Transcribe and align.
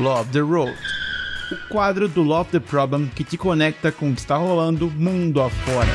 Love 0.00 0.32
the 0.32 0.40
Road, 0.40 0.76
o 1.52 1.68
quadro 1.68 2.08
do 2.08 2.20
Love 2.20 2.50
the 2.50 2.58
Problem 2.58 3.06
que 3.14 3.22
te 3.22 3.38
conecta 3.38 3.92
com 3.92 4.10
o 4.10 4.12
que 4.12 4.18
está 4.18 4.36
rolando 4.36 4.90
mundo 4.90 5.40
afora. 5.40 5.86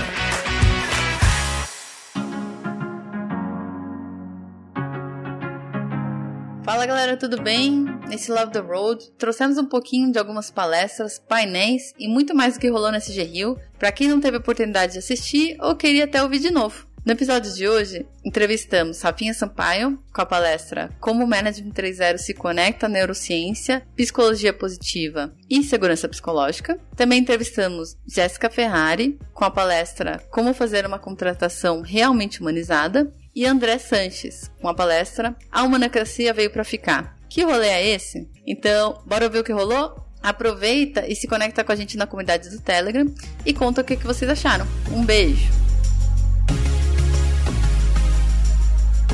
Fala 6.63 6.85
galera, 6.85 7.17
tudo 7.17 7.42
bem? 7.42 7.88
Nesse 8.08 8.31
Love 8.31 8.54
the 8.54 8.60
Road, 8.60 9.12
trouxemos 9.17 9.58
um 9.58 9.65
pouquinho 9.65 10.13
de 10.13 10.18
algumas 10.18 10.50
palestras, 10.50 11.20
painéis 11.20 11.94
e 12.00 12.08
muito 12.08 12.34
mais 12.34 12.54
do 12.54 12.62
que 12.62 12.70
rolou 12.70 12.94
nesse 12.94 13.12
G-Rio, 13.12 13.60
para 13.78 13.92
quem 13.92 14.08
não 14.08 14.22
teve 14.22 14.38
oportunidade 14.38 14.94
de 14.94 15.00
assistir 15.00 15.58
ou 15.60 15.76
queria 15.76 16.05
até 16.05 16.23
ouvir 16.23 16.40
de 16.40 16.52
novo. 16.52 16.88
No 17.09 17.13
episódio 17.13 17.52
de 17.52 17.67
hoje, 17.67 18.05
entrevistamos 18.23 19.02
Rafinha 19.02 19.34
Sampaio 19.34 19.98
com 20.13 20.21
a 20.21 20.27
palestra 20.27 20.91
Como 21.00 21.23
o 21.23 21.27
Management 21.27 21.72
3.0 21.72 22.20
se 22.20 22.36
conecta 22.36 22.86
à 22.86 22.90
neurociência, 22.90 23.81
psicologia 23.95 24.54
positiva 24.54 25.34
e 25.50 25.64
segurança 25.64 26.08
psicológica. 26.08 26.80
Também 26.95 27.17
entrevistamos 27.17 27.98
Jéssica 28.08 28.48
Ferrari 28.48 29.17
com 29.34 29.44
a 29.44 29.50
palestra 29.50 30.22
Como 30.30 30.53
fazer 30.53 30.86
uma 30.86 31.00
contratação 31.00 31.81
realmente 31.81 32.41
humanizada 32.41 33.12
e 33.36 33.44
André 33.44 33.80
Sanches 33.80 34.52
com 34.62 34.67
a 34.67 34.76
palestra 34.76 35.36
A 35.52 35.64
Humanacracia 35.64 36.31
veio 36.31 36.52
para 36.52 36.64
ficar. 36.64 37.17
Que 37.28 37.44
rolê 37.44 37.70
é 37.70 37.88
esse? 37.88 38.30
Então, 38.45 39.02
bora 39.08 39.28
ver 39.28 39.39
o 39.39 39.44
que 39.44 39.52
rolou? 39.52 40.00
Aproveita 40.22 41.08
e 41.08 41.16
se 41.16 41.28
conecta 41.28 41.64
com 41.64 41.72
a 41.72 41.76
gente 41.76 41.98
na 41.98 42.05
comunidade 42.05 42.52
do 42.52 42.62
Telegram 42.62 43.12
e 43.44 43.52
conta 43.52 43.81
o 43.81 43.84
que 43.84 43.95
vocês 43.95 44.30
acharam. 44.30 44.67
Um 44.91 45.03
beijo! 45.03 45.69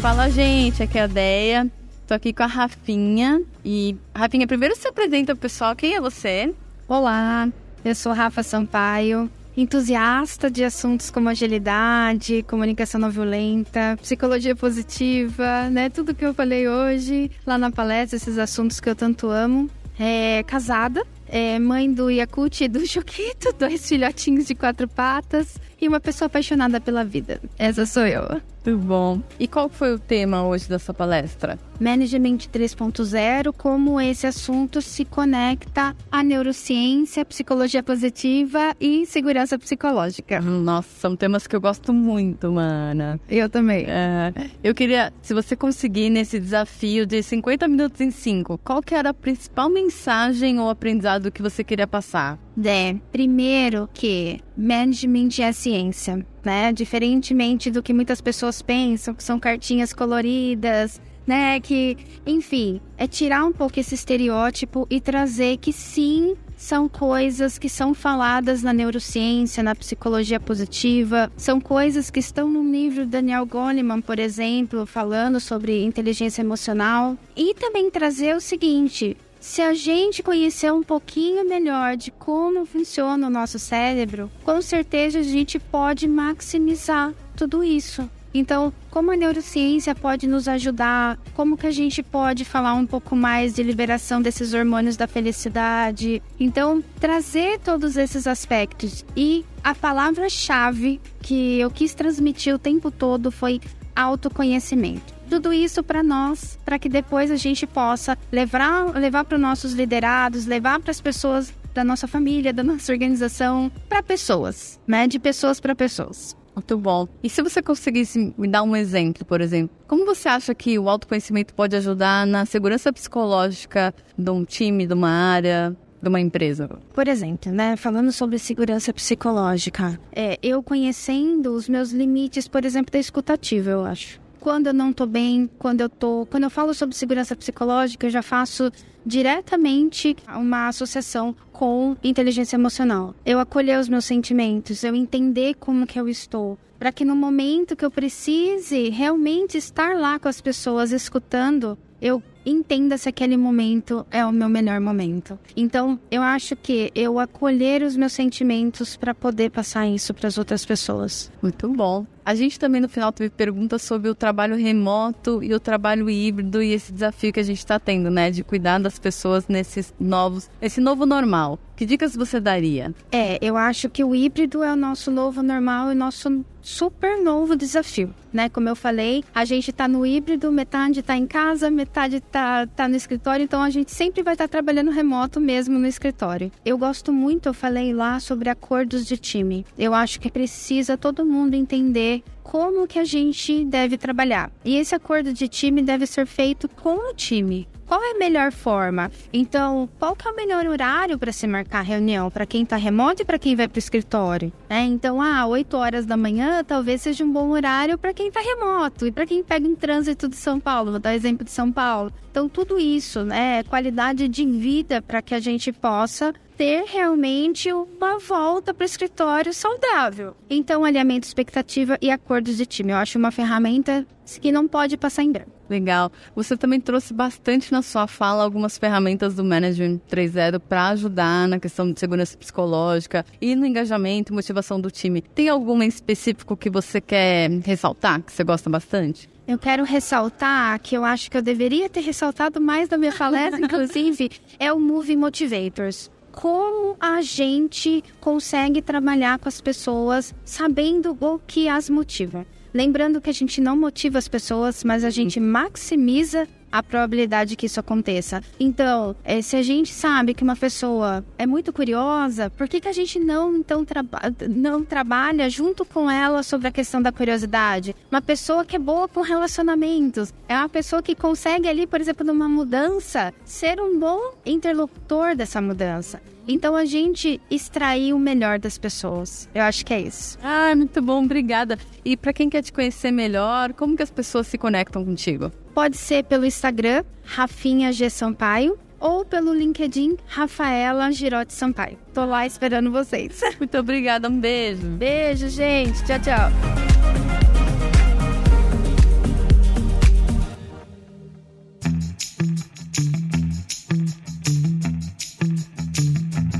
Fala, 0.05 0.29
gente, 0.29 0.83
aqui 0.83 0.99
é 0.99 1.01
a 1.01 1.07
Deia. 1.07 1.71
Tô 2.07 2.13
aqui 2.13 2.31
com 2.31 2.43
a 2.43 2.45
Rafinha. 2.45 3.41
E, 3.65 3.97
Rafinha, 4.13 4.45
primeiro 4.45 4.75
se 4.75 4.87
apresenta 4.87 5.33
pro 5.33 5.41
pessoal. 5.41 5.75
Quem 5.75 5.95
é 5.95 5.99
você? 5.99 6.53
Olá, 6.87 7.49
eu 7.83 7.95
sou 7.95 8.13
Rafa 8.13 8.43
Sampaio, 8.43 9.27
entusiasta 9.57 10.47
de 10.47 10.63
assuntos 10.63 11.09
como 11.09 11.27
agilidade, 11.27 12.43
comunicação 12.43 13.01
não 13.01 13.09
violenta, 13.09 13.97
psicologia 13.99 14.55
positiva, 14.55 15.71
né? 15.71 15.89
Tudo 15.89 16.13
que 16.13 16.23
eu 16.23 16.35
falei 16.35 16.69
hoje 16.69 17.31
lá 17.43 17.57
na 17.57 17.71
palestra, 17.71 18.15
esses 18.15 18.37
assuntos 18.37 18.79
que 18.79 18.87
eu 18.87 18.95
tanto 18.95 19.27
amo. 19.31 19.71
É 19.99 20.43
casada, 20.43 21.03
é 21.27 21.57
mãe 21.57 21.91
do 21.91 22.11
Yakut 22.11 22.63
e 22.63 22.67
do 22.67 22.85
Choquito, 22.85 23.51
dois 23.57 23.89
filhotinhos 23.89 24.45
de 24.45 24.53
quatro 24.53 24.87
patas 24.87 25.57
e 25.81 25.87
uma 25.87 25.99
pessoa 25.99 26.27
apaixonada 26.27 26.79
pela 26.79 27.03
vida. 27.03 27.39
Essa 27.57 27.85
sou 27.85 28.05
eu. 28.05 28.41
Muito 28.65 28.79
bom. 28.83 29.21
E 29.39 29.47
qual 29.47 29.69
foi 29.69 29.93
o 29.93 29.99
tema 29.99 30.43
hoje 30.43 30.67
da 30.67 30.79
sua 30.79 30.93
palestra? 30.93 31.59
Management 31.79 32.37
3.0, 32.51 33.53
como 33.55 34.01
esse 34.01 34.25
assunto 34.25 34.81
se 34.81 35.05
conecta 35.05 35.95
à 36.11 36.23
neurociência, 36.23 37.23
psicologia 37.25 37.83
positiva 37.83 38.75
e 38.81 39.05
segurança 39.05 39.59
psicológica. 39.59 40.41
Nossa, 40.41 40.89
são 40.99 41.15
temas 41.15 41.45
que 41.45 41.55
eu 41.55 41.61
gosto 41.61 41.93
muito, 41.93 42.51
mana. 42.51 43.19
Eu 43.29 43.49
também. 43.49 43.85
É, 43.87 44.33
eu 44.63 44.73
queria, 44.73 45.13
se 45.21 45.33
você 45.33 45.55
conseguir 45.55 46.09
nesse 46.09 46.39
desafio 46.39 47.05
de 47.05 47.21
50 47.21 47.67
minutos 47.67 48.01
em 48.01 48.09
5, 48.09 48.57
qual 48.63 48.81
que 48.81 48.95
era 48.95 49.09
a 49.09 49.13
principal 49.13 49.69
mensagem 49.69 50.59
ou 50.59 50.69
aprendizado 50.69 51.31
que 51.31 51.41
você 51.41 51.63
queria 51.63 51.85
passar? 51.85 52.39
É, 52.63 52.95
primeiro 53.11 53.89
que 53.93 54.39
management 54.55 55.29
é 55.39 55.51
ciência, 55.51 56.25
né? 56.43 56.71
Diferentemente 56.71 57.69
do 57.69 57.83
que 57.83 57.93
muitas 57.93 58.21
pessoas 58.21 58.61
pensam, 58.61 59.13
que 59.13 59.23
são 59.23 59.39
cartinhas 59.39 59.91
coloridas, 59.91 61.01
né? 61.27 61.59
Que, 61.59 61.97
enfim, 62.25 62.79
é 62.97 63.07
tirar 63.07 63.43
um 63.45 63.51
pouco 63.51 63.79
esse 63.79 63.95
estereótipo 63.95 64.87
e 64.89 65.01
trazer 65.01 65.57
que 65.57 65.73
sim, 65.73 66.35
são 66.55 66.87
coisas 66.87 67.57
que 67.57 67.67
são 67.67 67.93
faladas 67.93 68.63
na 68.63 68.71
neurociência, 68.71 69.61
na 69.61 69.75
psicologia 69.75 70.39
positiva, 70.39 71.31
são 71.35 71.59
coisas 71.59 72.09
que 72.09 72.19
estão 72.19 72.49
no 72.49 72.63
livro 72.63 73.05
Daniel 73.05 73.45
Goleman, 73.45 74.01
por 74.01 74.19
exemplo, 74.19 74.85
falando 74.85 75.39
sobre 75.39 75.83
inteligência 75.83 76.41
emocional. 76.41 77.17
E 77.35 77.53
também 77.55 77.91
trazer 77.91 78.35
o 78.35 78.41
seguinte: 78.41 79.17
se 79.45 79.61
a 79.61 79.75
gente 79.75 80.23
conhecer 80.23 80.73
um 80.73 80.81
pouquinho 80.81 81.47
melhor 81.47 81.95
de 81.95 82.09
como 82.09 82.65
funciona 82.65 83.27
o 83.27 83.29
nosso 83.29 83.59
cérebro, 83.59 84.29
com 84.43 84.59
certeza 84.59 85.19
a 85.19 85.23
gente 85.23 85.59
pode 85.59 86.07
maximizar 86.07 87.13
tudo 87.37 87.63
isso. 87.63 88.09
Então, 88.33 88.73
como 88.89 89.11
a 89.11 89.15
neurociência 89.15 89.93
pode 89.93 90.25
nos 90.27 90.47
ajudar? 90.47 91.19
Como 91.35 91.55
que 91.55 91.67
a 91.67 91.71
gente 91.71 92.01
pode 92.01 92.43
falar 92.43 92.73
um 92.73 92.87
pouco 92.87 93.15
mais 93.15 93.53
de 93.53 93.61
liberação 93.61 94.19
desses 94.19 94.51
hormônios 94.51 94.97
da 94.97 95.07
felicidade? 95.07 96.23
Então, 96.39 96.83
trazer 96.99 97.59
todos 97.59 97.97
esses 97.97 98.25
aspectos 98.25 99.05
e 99.15 99.45
a 99.63 99.75
palavra-chave 99.75 100.99
que 101.21 101.59
eu 101.59 101.69
quis 101.69 101.93
transmitir 101.93 102.55
o 102.55 102.59
tempo 102.59 102.89
todo 102.89 103.31
foi 103.31 103.61
autoconhecimento 103.95 105.14
tudo 105.25 105.51
isso 105.51 105.83
para 105.83 106.01
nós, 106.01 106.57
para 106.63 106.79
que 106.79 106.87
depois 106.87 107.31
a 107.31 107.35
gente 107.35 107.67
possa 107.67 108.17
levar, 108.31 108.93
levar 108.95 109.25
para 109.25 109.35
os 109.35 109.41
nossos 109.41 109.73
liderados, 109.73 110.45
levar 110.45 110.79
para 110.79 110.91
as 110.91 111.01
pessoas 111.01 111.53
da 111.73 111.83
nossa 111.83 112.07
família, 112.07 112.53
da 112.53 112.63
nossa 112.63 112.91
organização, 112.91 113.71
para 113.89 114.01
pessoas, 114.01 114.79
né? 114.87 115.07
De 115.07 115.19
pessoas 115.19 115.59
para 115.59 115.75
pessoas. 115.75 116.35
Muito 116.55 116.77
bom. 116.77 117.05
E 117.21 117.29
se 117.29 117.41
você 117.41 117.61
conseguisse 117.61 118.33
me 118.37 118.47
dar 118.47 118.63
um 118.63 118.75
exemplo, 118.75 119.25
por 119.25 119.41
exemplo, 119.41 119.75
como 119.85 120.05
você 120.05 120.29
acha 120.29 120.55
que 120.55 120.79
o 120.79 120.89
autoconhecimento 120.89 121.53
pode 121.53 121.75
ajudar 121.75 122.25
na 122.25 122.45
segurança 122.45 122.93
psicológica 122.93 123.93
de 124.17 124.31
um 124.31 124.45
time, 124.45 124.87
de 124.87 124.93
uma 124.93 125.09
área, 125.09 125.75
de 126.01 126.07
uma 126.07 126.21
empresa? 126.21 126.69
Por 126.93 127.09
exemplo, 127.09 127.51
né, 127.51 127.75
falando 127.75 128.09
sobre 128.13 128.39
segurança 128.39 128.93
psicológica, 128.93 129.99
é, 130.13 130.39
eu 130.41 130.63
conhecendo 130.63 131.51
os 131.53 131.67
meus 131.67 131.91
limites, 131.91 132.47
por 132.47 132.63
exemplo, 132.63 132.89
da 132.89 132.99
escutativa, 132.99 133.71
eu 133.71 133.83
acho 133.83 134.23
quando 134.35 134.67
eu 134.67 134.73
não 134.73 134.93
tô 134.93 135.05
bem, 135.05 135.49
quando 135.57 135.81
eu 135.81 135.89
tô. 135.89 136.27
Quando 136.29 136.43
eu 136.43 136.49
falo 136.49 136.73
sobre 136.73 136.95
segurança 136.95 137.35
psicológica, 137.35 138.05
eu 138.05 138.11
já 138.11 138.21
faço 138.21 138.71
diretamente 139.05 140.15
uma 140.27 140.67
associação 140.67 141.35
com 141.51 141.95
inteligência 142.03 142.55
emocional. 142.55 143.13
Eu 143.25 143.39
acolher 143.39 143.79
os 143.79 143.87
meus 143.87 144.05
sentimentos, 144.05 144.83
eu 144.83 144.95
entender 144.95 145.55
como 145.55 145.85
que 145.85 145.99
eu 145.99 146.09
estou, 146.09 146.57
para 146.79 146.91
que 146.91 147.05
no 147.05 147.15
momento 147.15 147.75
que 147.75 147.85
eu 147.85 147.91
precise 147.91 148.89
realmente 148.89 149.57
estar 149.57 149.95
lá 149.95 150.19
com 150.19 150.27
as 150.27 150.41
pessoas 150.41 150.91
escutando, 150.91 151.77
eu 152.01 152.21
entenda 152.45 152.97
se 152.97 153.09
aquele 153.09 153.37
momento 153.37 154.05
é 154.11 154.25
o 154.25 154.31
meu 154.31 154.47
melhor 154.49 154.79
momento. 154.79 155.39
Então, 155.55 155.99
eu 156.11 156.21
acho 156.21 156.55
que 156.55 156.91
eu 156.93 157.19
acolher 157.19 157.81
os 157.81 157.95
meus 157.95 158.13
sentimentos 158.13 158.95
para 158.95 159.15
poder 159.15 159.49
passar 159.49 159.87
isso 159.87 160.13
para 160.13 160.27
as 160.27 160.37
outras 160.37 160.65
pessoas. 160.65 161.31
Muito 161.41 161.67
bom. 161.69 162.05
A 162.25 162.33
gente 162.33 162.59
também 162.59 162.81
no 162.81 162.89
final 162.89 163.11
teve 163.11 163.29
perguntas 163.29 163.83
sobre 163.83 164.09
o 164.09 164.15
trabalho 164.15 164.55
remoto 164.55 165.43
e 165.43 165.53
o 165.53 165.59
trabalho 165.59 166.09
híbrido 166.09 166.59
e 166.59 166.73
esse 166.73 166.91
desafio 166.91 167.31
que 167.31 167.39
a 167.39 167.43
gente 167.43 167.59
está 167.59 167.79
tendo, 167.79 168.09
né, 168.09 168.31
de 168.31 168.43
cuidar 168.43 168.79
das 168.79 168.97
pessoas 168.97 169.47
nesses 169.47 169.93
novos, 169.99 170.49
esse 170.59 170.81
novo 170.81 171.05
normal. 171.05 171.59
Que 171.75 171.85
dicas 171.85 172.15
você 172.15 172.39
daria? 172.39 172.95
É, 173.11 173.37
eu 173.41 173.57
acho 173.57 173.89
que 173.89 174.03
o 174.03 174.15
híbrido 174.15 174.63
é 174.63 174.71
o 174.71 174.77
nosso 174.77 175.11
novo 175.11 175.43
normal 175.43 175.91
e 175.91 175.95
nosso 175.95 176.43
super 176.61 177.21
novo 177.21 177.55
desafio, 177.55 178.11
né? 178.33 178.49
Como 178.49 178.67
eu 178.67 178.75
falei, 178.75 179.23
a 179.33 179.45
gente 179.45 179.69
está 179.69 179.87
no 179.87 180.05
híbrido, 180.05 180.51
metade 180.51 181.01
está 181.01 181.15
em 181.15 181.27
casa, 181.27 181.69
metade 181.69 182.15
está 182.15 182.65
tá 182.65 182.87
no 182.87 182.95
escritório, 182.95 183.43
então 183.43 183.61
a 183.61 183.69
gente 183.69 183.91
sempre 183.91 184.23
vai 184.23 184.33
estar 184.33 184.45
tá 184.45 184.51
trabalhando 184.51 184.89
remoto 184.89 185.39
mesmo 185.39 185.77
no 185.77 185.85
escritório. 185.85 186.51
Eu 186.65 186.77
gosto 186.77 187.13
muito, 187.13 187.49
eu 187.49 187.53
falei 187.53 187.93
lá 187.93 188.19
sobre 188.19 188.49
acordos 188.49 189.05
de 189.05 189.17
time. 189.17 189.65
Eu 189.77 189.93
acho 189.93 190.19
que 190.19 190.31
precisa 190.31 190.97
todo 190.97 191.25
mundo 191.25 191.53
entender 191.55 192.14
como 192.43 192.87
que 192.87 192.99
a 192.99 193.03
gente 193.03 193.65
deve 193.65 193.97
trabalhar. 193.97 194.51
E 194.63 194.77
esse 194.77 194.93
acordo 194.93 195.33
de 195.33 195.47
time 195.47 195.81
deve 195.81 196.05
ser 196.05 196.25
feito 196.25 196.69
com 196.69 197.09
o 197.09 197.13
time. 197.13 197.67
Qual 197.87 198.03
é 198.03 198.11
a 198.11 198.17
melhor 198.17 198.51
forma? 198.51 199.11
Então, 199.31 199.87
qual 199.99 200.15
que 200.15 200.27
é 200.27 200.31
o 200.31 200.35
melhor 200.35 200.65
horário 200.65 201.19
para 201.19 201.31
se 201.31 201.45
marcar 201.45 201.81
reunião 201.81 202.31
para 202.31 202.45
quem 202.45 202.63
está 202.63 202.77
remoto 202.77 203.21
e 203.21 203.25
para 203.25 203.37
quem 203.37 203.55
vai 203.55 203.67
para 203.67 203.77
o 203.77 203.79
escritório? 203.79 204.51
É, 204.67 204.81
então, 204.81 205.21
ah, 205.21 205.45
8 205.45 205.77
horas 205.77 206.05
da 206.05 206.17
manhã 206.17 206.63
talvez 206.63 207.03
seja 207.03 207.23
um 207.23 207.31
bom 207.31 207.49
horário 207.49 207.97
para 207.97 208.13
quem 208.13 208.29
está 208.29 208.39
remoto 208.39 209.05
e 209.05 209.11
para 209.11 209.27
quem 209.27 209.43
pega 209.43 209.67
em 209.67 209.75
trânsito 209.75 210.27
de 210.27 210.35
São 210.35 210.59
Paulo. 210.59 210.91
Vou 210.91 210.99
dar 210.99 211.13
exemplo 211.13 211.45
de 211.45 211.51
São 211.51 211.71
Paulo. 211.71 212.11
Então, 212.31 212.49
tudo 212.49 212.79
isso, 212.79 213.23
né, 213.23 213.63
qualidade 213.63 214.27
de 214.27 214.45
vida 214.45 215.01
para 215.01 215.21
que 215.21 215.35
a 215.35 215.39
gente 215.39 215.71
possa 215.71 216.33
ter 216.57 216.85
realmente 216.85 217.71
uma 217.71 218.19
volta 218.19 218.73
para 218.73 218.83
o 218.83 218.85
escritório 218.85 219.53
saudável. 219.53 220.35
Então, 220.49 220.83
alinhamento, 220.83 221.27
expectativa 221.27 221.97
e 222.01 222.09
acordos 222.09 222.57
de 222.57 222.65
time. 222.65 222.91
Eu 222.91 222.97
acho 222.97 223.17
uma 223.17 223.31
ferramenta 223.31 224.05
que 224.41 224.51
não 224.51 224.67
pode 224.67 224.97
passar 224.97 225.23
em 225.23 225.31
branco. 225.31 225.51
Legal. 225.69 226.11
Você 226.35 226.55
também 226.55 226.79
trouxe 226.79 227.13
bastante 227.13 227.71
na 227.71 227.81
sua 227.81 228.07
fala 228.07 228.43
algumas 228.43 228.77
ferramentas 228.77 229.35
do 229.35 229.43
Management 229.43 229.99
3.0 230.09 230.59
para 230.59 230.89
ajudar 230.89 231.47
na 231.47 231.59
questão 231.59 231.91
de 231.91 231.99
segurança 231.99 232.37
psicológica 232.37 233.25
e 233.41 233.55
no 233.55 233.65
engajamento 233.65 234.31
e 234.31 234.35
motivação 234.35 234.79
do 234.79 234.91
time. 234.91 235.21
Tem 235.21 235.49
alguma 235.49 235.83
em 235.83 235.87
específico 235.87 236.55
que 236.55 236.69
você 236.69 237.01
quer 237.01 237.49
ressaltar, 237.63 238.21
que 238.21 238.31
você 238.31 238.43
gosta 238.43 238.69
bastante? 238.69 239.29
eu 239.47 239.59
quero 239.59 239.83
ressaltar 239.83 240.79
que 240.79 240.97
eu 240.97 241.05
acho 241.05 241.29
que 241.29 241.37
eu 241.37 241.41
deveria 241.41 241.87
ter 241.87 242.01
ressaltado 242.01 242.59
mais 242.59 242.89
na 242.89 242.97
minha 242.97 243.13
palestra, 243.13 243.59
inclusive, 243.63 244.31
é 244.59 244.73
o 244.73 244.79
Movie 244.79 245.15
Motivators. 245.15 246.09
Como 246.35 246.97
a 246.99 247.21
gente 247.21 248.03
consegue 248.19 248.81
trabalhar 248.81 249.39
com 249.39 249.47
as 249.47 249.61
pessoas 249.61 250.35
sabendo 250.43 251.17
o 251.21 251.39
que 251.39 251.69
as 251.69 251.89
motiva. 251.89 252.45
Lembrando 252.73 253.21
que 253.21 253.29
a 253.29 253.33
gente 253.33 253.61
não 253.61 253.77
motiva 253.77 254.17
as 254.17 254.27
pessoas, 254.27 254.83
mas 254.83 255.05
a 255.05 255.09
gente 255.09 255.39
maximiza 255.39 256.45
a 256.77 256.83
probabilidade 256.83 257.55
que 257.55 257.67
isso 257.67 257.79
aconteça. 257.79 258.43
Então, 258.59 259.15
é, 259.23 259.41
se 259.41 259.55
a 259.55 259.63
gente 259.63 259.93
sabe 259.93 260.33
que 260.33 260.43
uma 260.43 260.57
pessoa 260.57 261.23
é 261.37 261.45
muito 261.45 261.71
curiosa, 261.71 262.49
por 262.49 262.67
que, 262.67 262.81
que 262.81 262.87
a 262.87 262.93
gente 262.93 263.17
não 263.17 263.55
então 263.55 263.85
traba 263.85 264.19
não 264.49 264.83
trabalha 264.83 265.49
junto 265.49 265.85
com 265.85 266.11
ela 266.11 266.43
sobre 266.43 266.67
a 266.67 266.71
questão 266.71 267.01
da 267.01 267.13
curiosidade? 267.13 267.95
Uma 268.11 268.21
pessoa 268.21 268.65
que 268.65 268.75
é 268.75 268.79
boa 268.79 269.07
com 269.07 269.21
relacionamentos, 269.21 270.33
é 270.49 270.55
uma 270.55 270.67
pessoa 270.67 271.01
que 271.01 271.15
consegue 271.15 271.69
ali, 271.69 271.87
por 271.87 272.01
exemplo, 272.01 272.25
numa 272.25 272.49
mudança, 272.49 273.33
ser 273.45 273.79
um 273.79 273.97
bom 273.97 274.33
interlocutor 274.45 275.33
dessa 275.33 275.61
mudança. 275.61 276.21
Então 276.47 276.75
a 276.75 276.85
gente 276.85 277.41
extrair 277.49 278.13
o 278.13 278.19
melhor 278.19 278.59
das 278.59 278.77
pessoas. 278.77 279.49
Eu 279.53 279.63
acho 279.63 279.85
que 279.85 279.93
é 279.93 280.01
isso. 280.01 280.37
Ah, 280.43 280.73
muito 280.75 281.01
bom, 281.01 281.23
obrigada. 281.23 281.77
E 282.03 282.15
para 282.15 282.33
quem 282.33 282.49
quer 282.49 282.61
te 282.61 282.71
conhecer 282.71 283.11
melhor, 283.11 283.73
como 283.73 283.95
que 283.95 284.03
as 284.03 284.11
pessoas 284.11 284.47
se 284.47 284.57
conectam 284.57 285.03
contigo? 285.03 285.51
Pode 285.73 285.97
ser 285.97 286.23
pelo 286.23 286.45
Instagram, 286.45 287.03
Rafinha 287.23 287.91
G 287.91 288.09
Sampaio, 288.09 288.77
ou 288.99 289.25
pelo 289.25 289.53
LinkedIn, 289.53 290.17
Rafaela 290.25 291.11
Girotti 291.11 291.53
Sampaio. 291.53 291.97
Tô 292.13 292.25
lá 292.25 292.45
esperando 292.45 292.91
vocês. 292.91 293.39
Muito 293.59 293.77
obrigada, 293.77 294.29
um 294.29 294.39
beijo. 294.39 294.87
Beijo, 294.87 295.49
gente. 295.49 296.03
Tchau, 296.05 296.19
tchau. 296.19 297.54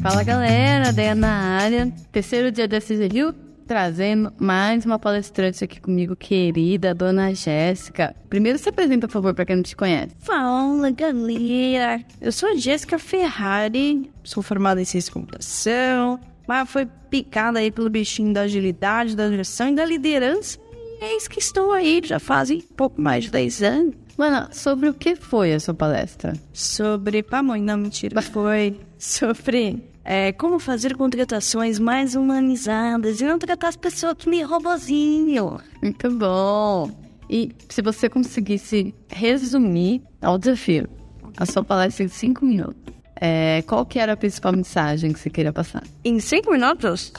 Fala 0.06 0.22
galera, 0.22 0.94
Deia 0.94 1.16
na 1.16 1.32
área. 1.32 1.92
Terceiro 2.12 2.52
dia 2.52 2.68
da 2.68 2.78
Rio, 3.12 3.34
trazendo 3.66 4.32
mais 4.40 4.86
uma 4.86 5.00
palestrante 5.00 5.64
aqui 5.64 5.82
comigo, 5.82 6.16
querida, 6.16 6.94
dona 6.94 7.34
Jéssica. 7.34 8.16
Primeiro 8.30 8.60
se 8.60 8.70
apresenta, 8.70 9.08
por 9.08 9.14
favor, 9.14 9.34
para 9.34 9.48
quem 9.48 9.56
não 9.56 9.64
te 9.64 9.76
conhece. 9.76 10.16
Fala 10.20 10.92
galera, 10.92 12.06
eu 12.22 12.32
sou 12.32 12.50
a 12.50 12.56
Jéssica 12.56 13.00
Ferrari, 13.00 14.12
sou 14.24 14.44
formada 14.44 14.80
em 14.80 14.86
ciência 14.86 15.10
de 15.10 15.14
computação, 15.14 16.20
mas 16.48 16.70
foi 16.70 16.86
picada 17.10 17.58
aí 17.58 17.72
pelo 17.72 17.90
bichinho 17.90 18.32
da 18.32 18.42
agilidade, 18.42 19.16
da 19.16 19.28
direção 19.28 19.70
e 19.70 19.76
da 19.76 19.86
liderança. 19.86 20.60
E 21.02 21.04
eis 21.04 21.28
que 21.28 21.40
estou 21.40 21.72
aí, 21.72 22.00
já 22.06 22.20
fazem 22.20 22.62
pouco 22.62 23.02
mais 23.02 23.24
de 23.24 23.32
10 23.32 23.64
anos. 23.64 23.96
Mano, 24.16 24.50
sobre 24.52 24.88
o 24.88 24.94
que 24.94 25.16
foi 25.16 25.52
a 25.52 25.60
sua 25.60 25.74
palestra? 25.74 26.34
Sobre 26.54 27.24
pamonha, 27.24 27.64
não, 27.64 27.78
mentira. 27.78 28.22
Foi 28.22 28.80
sobre 28.98 29.84
é, 30.06 30.32
como 30.32 30.60
fazer 30.60 30.96
contratações 30.96 31.80
mais 31.80 32.16
humanizadas 32.16 33.20
e 33.20 33.26
não 33.26 33.40
tratar 33.40 33.70
as 33.70 33.76
pessoas 33.76 34.14
que 34.14 34.30
nem 34.30 34.44
robozinho. 34.44 35.60
Muito 35.82 36.12
bom. 36.12 36.92
E 37.28 37.52
se 37.68 37.82
você 37.82 38.08
conseguisse 38.08 38.94
resumir 39.10 40.04
ao 40.22 40.38
desafio 40.38 40.88
a 41.36 41.46
sua 41.46 41.64
palestra 41.64 42.06
em 42.06 42.08
cinco 42.08 42.46
minutos, 42.46 42.76
é, 43.20 43.64
qual 43.66 43.84
que 43.86 43.98
era 43.98 44.14
a 44.14 44.18
principal 44.18 44.54
mensagem 44.54 45.12
que 45.12 45.20
você 45.20 45.30
queria 45.30 45.52
passar? 45.52 45.84
Em 46.04 46.20
cinco 46.20 46.52
minutos? 46.52 47.12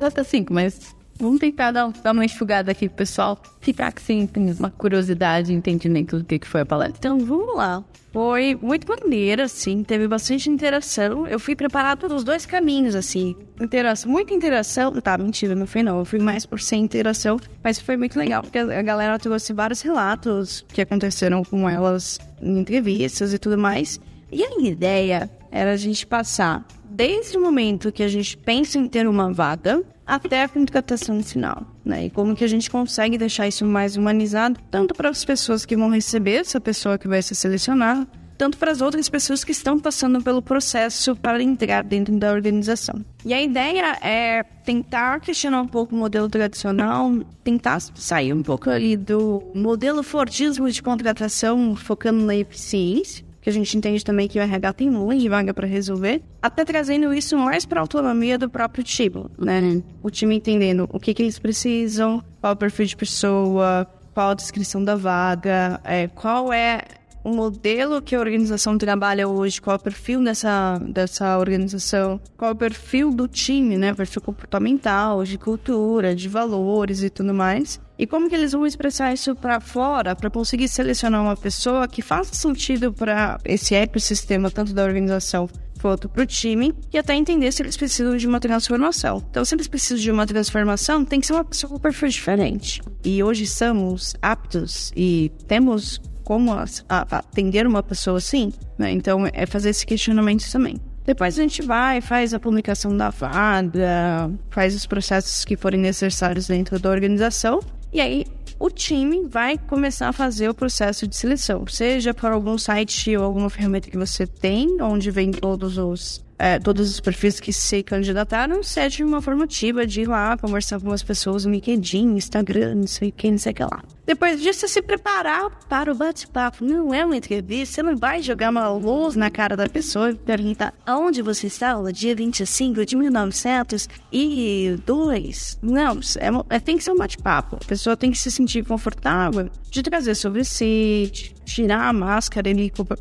É, 0.00 0.06
até 0.06 0.24
cinco, 0.24 0.54
mas 0.54 0.96
vamos 1.20 1.38
tentar 1.38 1.70
dar, 1.70 1.92
dar 2.02 2.12
uma 2.12 2.24
enxugada 2.24 2.72
aqui 2.72 2.88
pro 2.88 2.98
pessoal 2.98 3.40
ficar 3.60 3.92
que 3.92 4.02
sim, 4.02 4.26
tem 4.26 4.52
uma 4.52 4.70
curiosidade 4.70 5.52
entendimento 5.52 6.18
do 6.18 6.24
que, 6.24 6.38
que 6.38 6.46
foi 6.46 6.62
a 6.62 6.66
palestra. 6.66 6.96
Então 6.98 7.18
vamos 7.18 7.56
lá. 7.56 7.84
Foi 8.12 8.58
muito 8.60 8.88
maneiro, 8.88 9.42
assim, 9.42 9.84
teve 9.84 10.08
bastante 10.08 10.50
interação. 10.50 11.28
Eu 11.28 11.38
fui 11.38 11.54
preparado 11.54 12.00
pelos 12.00 12.24
dois 12.24 12.44
caminhos, 12.44 12.96
assim. 12.96 13.36
Interação, 13.60 14.10
muita 14.10 14.34
interação. 14.34 14.92
Tá, 15.00 15.16
mentira, 15.16 15.54
não 15.54 15.66
foi 15.66 15.84
não. 15.84 16.00
Eu 16.00 16.04
fui 16.04 16.18
mais 16.18 16.44
por 16.44 16.60
ser 16.60 16.76
interação. 16.76 17.38
Mas 17.62 17.78
foi 17.78 17.96
muito 17.96 18.18
legal, 18.18 18.42
porque 18.42 18.58
a 18.58 18.82
galera 18.82 19.16
trouxe 19.16 19.52
vários 19.52 19.80
relatos 19.80 20.64
que 20.72 20.80
aconteceram 20.80 21.44
com 21.44 21.68
elas 21.68 22.18
em 22.42 22.58
entrevistas 22.58 23.32
e 23.32 23.38
tudo 23.38 23.56
mais. 23.56 24.00
E 24.32 24.42
a 24.42 24.60
ideia 24.60 25.30
era 25.52 25.72
a 25.72 25.76
gente 25.76 26.04
passar 26.04 26.66
desde 26.90 27.38
o 27.38 27.40
momento 27.40 27.92
que 27.92 28.02
a 28.02 28.08
gente 28.08 28.36
pensa 28.36 28.76
em 28.76 28.88
ter 28.88 29.06
uma 29.06 29.32
vaga 29.32 29.82
até 30.10 30.42
a 30.42 30.48
contratação 30.48 31.22
final, 31.22 31.64
né? 31.84 32.06
E 32.06 32.10
como 32.10 32.34
que 32.34 32.42
a 32.42 32.48
gente 32.48 32.68
consegue 32.68 33.16
deixar 33.16 33.46
isso 33.46 33.64
mais 33.64 33.96
humanizado, 33.96 34.58
tanto 34.68 34.92
para 34.92 35.08
as 35.08 35.24
pessoas 35.24 35.64
que 35.64 35.76
vão 35.76 35.88
receber 35.88 36.40
essa 36.40 36.60
pessoa 36.60 36.98
que 36.98 37.06
vai 37.06 37.22
ser 37.22 37.36
selecionada, 37.36 38.08
tanto 38.36 38.58
para 38.58 38.72
as 38.72 38.80
outras 38.80 39.08
pessoas 39.08 39.44
que 39.44 39.52
estão 39.52 39.78
passando 39.78 40.20
pelo 40.20 40.42
processo 40.42 41.14
para 41.14 41.40
entrar 41.40 41.84
dentro 41.84 42.18
da 42.18 42.32
organização. 42.32 43.04
E 43.24 43.32
a 43.32 43.40
ideia 43.40 43.98
é 44.02 44.42
tentar 44.64 45.20
questionar 45.20 45.60
um 45.60 45.68
pouco 45.68 45.94
o 45.94 45.98
modelo 45.98 46.28
tradicional, 46.28 47.12
tentar 47.44 47.78
sair 47.80 48.32
um 48.32 48.42
pouco 48.42 48.68
ali 48.68 48.96
do 48.96 49.42
modelo 49.54 50.02
Fordismo 50.02 50.68
de 50.70 50.82
contratação, 50.82 51.76
focando 51.76 52.24
na 52.24 52.34
eficiência, 52.34 53.24
que 53.40 53.48
a 53.48 53.52
gente 53.52 53.76
entende 53.76 54.04
também 54.04 54.28
que 54.28 54.38
o 54.38 54.42
RH 54.42 54.72
tem 54.74 54.90
de 55.18 55.28
vaga 55.28 55.54
para 55.54 55.66
resolver, 55.66 56.22
até 56.42 56.64
trazendo 56.64 57.12
isso 57.14 57.36
mais 57.38 57.64
para 57.64 57.80
a 57.80 57.82
autonomia 57.82 58.38
do 58.38 58.48
próprio 58.48 58.84
time, 58.84 59.26
né? 59.38 59.60
Uhum. 59.60 59.82
O 60.02 60.10
time 60.10 60.36
entendendo 60.36 60.88
o 60.92 61.00
que, 61.00 61.14
que 61.14 61.22
eles 61.22 61.38
precisam, 61.38 62.22
qual 62.40 62.52
o 62.52 62.56
perfil 62.56 62.86
de 62.86 62.96
pessoa, 62.96 63.86
qual 64.12 64.30
a 64.30 64.34
descrição 64.34 64.84
da 64.84 64.96
vaga, 64.96 65.80
é, 65.84 66.08
qual 66.08 66.52
é 66.52 66.82
o 67.22 67.30
modelo 67.30 68.00
que 68.00 68.14
a 68.14 68.20
organização 68.20 68.78
trabalha 68.78 69.28
hoje, 69.28 69.60
qual 69.60 69.76
é 69.76 69.78
o 69.78 69.82
perfil 69.82 70.22
dessa, 70.22 70.78
dessa 70.78 71.38
organização, 71.38 72.20
qual 72.36 72.50
é 72.50 72.54
o 72.54 72.56
perfil 72.56 73.10
do 73.10 73.28
time, 73.28 73.76
né? 73.76 73.92
Perfil 73.92 74.22
comportamental, 74.22 75.22
de 75.24 75.36
cultura, 75.36 76.14
de 76.14 76.28
valores 76.28 77.02
e 77.02 77.10
tudo 77.10 77.34
mais. 77.34 77.80
E 77.98 78.06
como 78.06 78.30
que 78.30 78.34
eles 78.34 78.52
vão 78.52 78.66
expressar 78.66 79.12
isso 79.12 79.34
para 79.34 79.60
fora 79.60 80.16
para 80.16 80.30
conseguir 80.30 80.68
selecionar 80.68 81.20
uma 81.20 81.36
pessoa 81.36 81.86
que 81.86 82.00
faça 82.00 82.34
sentido 82.34 82.92
para 82.92 83.38
esse 83.44 83.74
ecossistema, 83.74 84.50
tanto 84.50 84.72
da 84.72 84.84
organização 84.84 85.48
quanto 85.80 86.08
para 86.08 86.22
o 86.22 86.26
time, 86.26 86.74
e 86.92 86.98
até 86.98 87.14
entender 87.14 87.50
se 87.52 87.62
eles 87.62 87.76
precisam 87.76 88.16
de 88.16 88.26
uma 88.26 88.38
transformação. 88.38 89.24
Então, 89.30 89.44
se 89.44 89.54
eles 89.54 89.66
precisam 89.66 89.98
de 89.98 90.10
uma 90.10 90.26
transformação, 90.26 91.04
tem 91.04 91.20
que 91.20 91.26
ser 91.26 91.32
uma 91.32 91.44
pessoa 91.44 91.70
com 91.70 91.76
um 91.76 91.80
perfil 91.80 92.08
diferente. 92.08 92.82
E 93.04 93.22
hoje 93.22 93.46
somos 93.46 94.14
aptos 94.20 94.92
e 94.94 95.32
temos 95.46 96.00
como 96.24 96.52
a, 96.52 96.64
a, 96.88 97.00
atender 97.18 97.66
uma 97.66 97.82
pessoa 97.82 98.18
assim, 98.18 98.52
né? 98.78 98.90
Então, 98.90 99.28
é 99.32 99.46
fazer 99.46 99.70
esse 99.70 99.86
questionamento 99.86 100.50
também. 100.50 100.76
Depois 101.04 101.38
a 101.38 101.42
gente 101.42 101.62
vai, 101.62 102.00
faz 102.00 102.34
a 102.34 102.38
publicação 102.38 102.96
da 102.96 103.10
vaga, 103.10 104.30
faz 104.50 104.74
os 104.74 104.86
processos 104.86 105.44
que 105.44 105.56
forem 105.56 105.80
necessários 105.80 106.46
dentro 106.46 106.78
da 106.78 106.90
organização, 106.90 107.60
e 107.92 108.00
aí 108.00 108.26
o 108.58 108.68
time 108.68 109.26
vai 109.26 109.56
começar 109.56 110.10
a 110.10 110.12
fazer 110.12 110.48
o 110.48 110.54
processo 110.54 111.06
de 111.06 111.16
seleção, 111.16 111.66
seja 111.66 112.12
por 112.12 112.30
algum 112.30 112.58
site 112.58 113.16
ou 113.16 113.24
alguma 113.24 113.48
ferramenta 113.48 113.90
que 113.90 113.96
você 113.96 114.26
tem, 114.26 114.80
onde 114.82 115.10
vem 115.10 115.30
todos 115.30 115.78
os 115.78 116.22
é, 116.38 116.58
todos 116.58 116.88
os 116.88 117.00
perfis 117.00 117.38
que 117.38 117.52
se 117.52 117.82
candidataram, 117.82 118.62
seja 118.62 119.04
uma 119.04 119.20
formativa 119.20 119.86
de 119.86 120.02
ir 120.02 120.08
lá 120.08 120.38
conversar 120.38 120.80
com 120.80 120.90
as 120.90 121.02
pessoas 121.02 121.44
no 121.44 121.52
LinkedIn, 121.52 122.14
Instagram, 122.14 122.76
não 122.76 122.86
sei 122.86 123.10
o 123.10 123.12
que, 123.12 123.30
não 123.30 123.36
sei 123.36 123.52
o 123.52 123.54
que 123.54 123.62
lá. 123.62 123.82
Depois 124.10 124.42
disso, 124.42 124.66
se 124.66 124.82
preparar 124.82 125.48
para 125.68 125.92
o 125.92 125.94
bate-papo. 125.94 126.64
Não 126.64 126.92
é 126.92 127.06
uma 127.06 127.16
entrevista, 127.16 127.76
você 127.76 127.82
não 127.84 127.96
vai 127.96 128.20
jogar 128.20 128.50
uma 128.50 128.68
luz 128.68 129.14
na 129.14 129.30
cara 129.30 129.56
da 129.56 129.68
pessoa 129.68 130.10
e 130.10 130.16
perguntar 130.16 130.74
onde 130.84 131.22
você 131.22 131.46
está 131.46 131.78
no 131.78 131.92
dia 131.92 132.16
25 132.16 132.84
de 132.84 132.96
1902. 132.96 135.58
Não, 135.62 136.00
é, 136.18 136.56
é, 136.56 136.58
tem 136.58 136.76
que 136.76 136.82
ser 136.82 136.90
um 136.90 136.96
bate-papo. 136.96 137.58
A 137.62 137.64
pessoa 137.64 137.96
tem 137.96 138.10
que 138.10 138.18
se 138.18 138.32
sentir 138.32 138.64
confortável 138.64 139.48
de 139.70 139.80
trazer 139.80 140.16
sobre 140.16 140.42
si, 140.42 141.12
tirar 141.44 141.88
a 141.88 141.92
máscara 141.92 142.50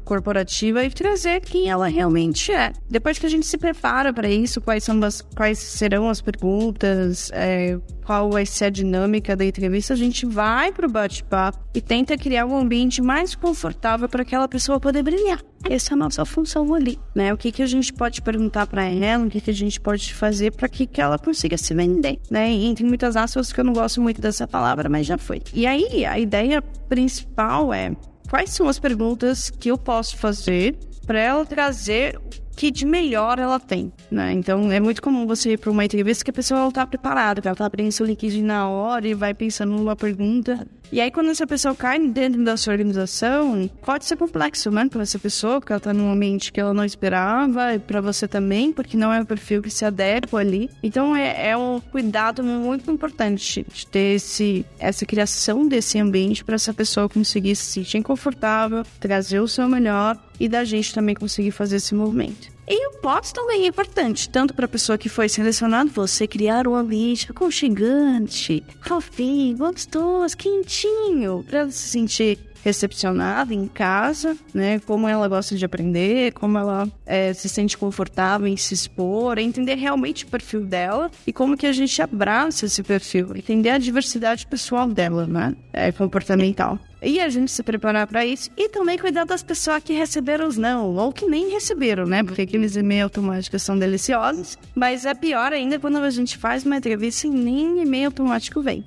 corporativa 0.06 0.84
e 0.84 0.92
trazer 0.92 1.42
quem 1.42 1.70
ela 1.70 1.88
realmente 1.88 2.52
é. 2.52 2.72
Depois 2.88 3.18
que 3.18 3.26
a 3.26 3.30
gente 3.30 3.48
se 3.48 3.58
prepara 3.58 4.14
para 4.14 4.30
isso, 4.30 4.62
quais, 4.62 4.84
são 4.84 5.04
as, 5.04 5.22
quais 5.22 5.58
serão 5.58 6.08
as 6.08 6.22
perguntas, 6.22 7.32
é, 7.34 7.80
qual 8.10 8.32
vai 8.32 8.44
ser 8.44 8.66
a 8.66 8.70
dinâmica 8.72 9.36
da 9.36 9.46
entrevista, 9.46 9.94
a 9.94 9.96
gente 9.96 10.26
vai 10.26 10.72
para 10.72 10.88
o 10.88 10.92
bate-papo 10.92 11.60
e 11.76 11.80
tenta 11.80 12.18
criar 12.18 12.44
um 12.44 12.58
ambiente 12.58 13.04
mais 13.04 13.36
confortável 13.36 14.10
para 14.10 14.24
aquela 14.24 14.48
pessoa 14.48 14.80
poder 14.80 15.04
brilhar. 15.04 15.40
Essa 15.70 15.92
é 15.92 15.94
a 15.94 15.96
nossa 15.96 16.26
função 16.26 16.74
ali, 16.74 16.98
né? 17.14 17.32
O 17.32 17.38
que, 17.38 17.52
que 17.52 17.62
a 17.62 17.68
gente 17.68 17.94
pode 17.94 18.24
perguntar 18.24 18.66
para 18.66 18.84
ela, 18.84 19.28
o 19.28 19.30
que, 19.30 19.40
que 19.40 19.52
a 19.52 19.54
gente 19.54 19.80
pode 19.80 20.12
fazer 20.12 20.52
para 20.54 20.68
que, 20.68 20.88
que 20.88 21.00
ela 21.00 21.20
consiga 21.20 21.56
se 21.56 21.72
vender, 21.76 22.20
né? 22.32 22.52
E 22.52 22.66
entre 22.66 22.84
muitas 22.84 23.16
aspas 23.16 23.54
que 23.54 23.60
eu 23.60 23.64
não 23.64 23.74
gosto 23.74 24.02
muito 24.02 24.20
dessa 24.20 24.48
palavra, 24.48 24.90
mas 24.90 25.06
já 25.06 25.20
foi. 25.20 25.44
E 25.54 25.68
aí, 25.68 26.04
a 26.04 26.18
ideia 26.18 26.64
principal 26.64 27.72
é 27.72 27.96
quais 28.28 28.50
são 28.50 28.68
as 28.68 28.80
perguntas 28.80 29.52
que 29.52 29.70
eu 29.70 29.78
posso 29.78 30.18
fazer 30.18 30.76
para 31.06 31.20
ela 31.20 31.46
trazer 31.46 32.20
que 32.60 32.70
de 32.70 32.86
melhor 32.86 33.40
ela 33.40 33.58
tem, 33.58 33.90
né? 34.12 34.34
Então 34.34 34.70
é 34.70 34.82
muito 34.82 35.02
comum 35.02 35.26
você 35.26 35.54
ir 35.54 35.58
para 35.58 35.72
uma 35.72 35.86
entrevista 35.86 36.26
que 36.26 36.30
a 36.30 36.34
pessoa 36.34 36.60
não 36.60 36.68
está 36.68 36.86
preparada, 36.86 37.40
que 37.40 37.48
ela 37.48 37.54
está 37.54 37.66
abrindo 37.66 37.90
seu 37.90 38.06
LinkedIn 38.06 38.44
na 38.44 38.68
hora 38.68 39.08
e 39.08 39.14
vai 39.14 39.34
pensando 39.34 39.72
numa 39.72 39.96
pergunta 39.96 40.68
E 40.92 41.00
aí, 41.00 41.12
quando 41.12 41.30
essa 41.30 41.46
pessoa 41.46 41.76
cai 41.76 42.00
dentro 42.00 42.44
da 42.44 42.58
sua 42.58 42.74
organização, 42.74 43.70
pode 43.86 44.06
ser 44.06 44.16
complexo, 44.18 44.72
né? 44.72 44.88
Para 44.90 45.04
essa 45.04 45.20
pessoa, 45.20 45.60
porque 45.60 45.72
ela 45.72 45.80
tá 45.80 45.94
num 45.94 46.12
ambiente 46.12 46.52
que 46.52 46.60
ela 46.60 46.74
não 46.74 46.84
esperava, 46.84 47.76
e 47.76 47.80
para 47.80 48.02
você 48.02 48.28
também, 48.28 48.74
porque 48.74 48.98
não 48.98 49.14
é 49.14 49.22
o 49.22 49.26
perfil 49.26 49.62
que 49.62 49.70
se 49.70 49.86
adequa 49.86 50.40
ali. 50.40 50.70
Então, 50.82 51.16
é, 51.16 51.50
é 51.50 51.58
um 51.58 51.80
cuidado 51.80 52.44
muito 52.44 52.90
importante 52.90 53.66
de 53.72 53.86
ter 53.86 54.16
esse, 54.16 54.66
essa 54.80 55.06
criação 55.06 55.68
desse 55.68 56.00
ambiente 56.00 56.44
para 56.44 56.56
essa 56.56 56.74
pessoa 56.74 57.08
conseguir 57.08 57.56
se 57.56 57.66
sentir 57.66 58.02
confortável, 58.02 58.84
trazer 59.00 59.40
o 59.40 59.48
seu 59.48 59.68
melhor 59.68 60.18
e 60.40 60.48
da 60.48 60.64
gente 60.64 60.94
também 60.94 61.14
conseguir 61.14 61.52
fazer 61.52 61.76
esse 61.76 61.94
movimento. 61.94 62.59
E 62.72 62.88
o 62.88 62.92
pós 63.02 63.32
também 63.32 63.64
é 63.64 63.68
importante, 63.68 64.30
tanto 64.30 64.54
para 64.54 64.66
a 64.66 64.70
pessoa 64.70 64.96
que 64.96 65.10
foi 65.10 65.28
selecionada, 65.28 65.90
você 65.90 66.28
criar 66.28 66.68
um 66.68 66.76
ambiente 66.76 67.32
aconchegante, 67.32 68.64
fofinho, 68.82 69.58
gostoso, 69.58 70.38
quentinho, 70.38 71.44
para 71.50 71.62
ela 71.62 71.72
se 71.72 71.90
sentir 71.90 72.38
recepcionada 72.64 73.54
em 73.54 73.68
casa, 73.68 74.38
né? 74.54 74.80
Como 74.80 75.08
ela 75.08 75.28
gosta 75.28 75.56
de 75.56 75.66
aprender, 75.66 76.34
como 76.34 76.60
ela 76.60 76.88
é, 77.06 77.34
se 77.34 77.50
sente 77.50 77.78
confortável 77.78 78.46
em 78.46 78.58
se 78.58 78.74
expor, 78.74 79.40
entender 79.40 79.76
realmente 79.76 80.26
o 80.26 80.28
perfil 80.28 80.66
dela 80.66 81.10
e 81.26 81.34
como 81.34 81.58
que 81.58 81.66
a 81.66 81.72
gente 81.72 82.00
abraça 82.02 82.66
esse 82.66 82.84
perfil, 82.84 83.36
entender 83.36 83.70
a 83.70 83.78
diversidade 83.78 84.46
pessoal 84.46 84.88
dela, 84.88 85.26
né? 85.26 85.56
É 85.74 85.92
comportamental. 85.92 86.78
E 87.02 87.20
a 87.20 87.30
gente 87.30 87.52
se 87.52 87.64
preparar 87.64 88.08
para 88.08 88.26
isso 88.26 88.50
e 88.58 88.70
também 88.70 88.98
cuidar 88.98 89.26
das 89.26 89.42
pessoas 89.42 89.82
que 89.84 89.94
receberam 89.94 90.48
os 90.48 90.58
não, 90.58 90.96
ou 90.96 91.14
que 91.14 91.26
nem 91.26 91.50
receberam, 91.50 92.06
né? 92.06 92.24
Porque 92.24 92.42
aqueles 92.42 92.76
e-mails 92.76 93.04
automáticos 93.04 93.64
são 93.64 93.78
deliciosos, 93.78 94.58
mas 94.76 95.06
é 95.06 95.14
pior 95.14 95.54
ainda 95.54 95.80
quando 95.80 95.98
a 95.98 96.10
gente 96.10 96.38
faz 96.38 96.66
uma 96.66 96.78
entrevista 96.78 97.28
e 97.28 97.30
nem 97.30 97.82
e-mail 97.82 98.08
automático 98.08 98.62
vem. 98.62 98.84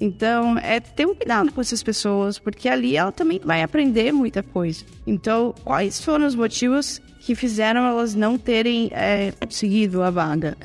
Então, 0.00 0.58
é 0.58 0.80
ter 0.80 1.06
um 1.06 1.14
cuidado 1.14 1.52
com 1.52 1.60
essas 1.60 1.82
pessoas, 1.82 2.38
porque 2.38 2.68
ali 2.68 2.96
ela 2.96 3.12
também 3.12 3.40
vai 3.42 3.62
aprender 3.62 4.12
muita 4.12 4.42
coisa. 4.42 4.84
Então, 5.06 5.54
quais 5.64 6.00
foram 6.02 6.26
os 6.26 6.34
motivos 6.34 7.00
que 7.24 7.34
fizeram 7.34 7.86
elas 7.86 8.14
não 8.14 8.36
terem 8.36 8.90
é, 8.92 9.32
conseguido 9.32 10.02
a 10.02 10.10
vaga. 10.10 10.56